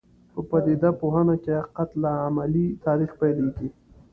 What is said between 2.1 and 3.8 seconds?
عملي تاریخ پیلېږي.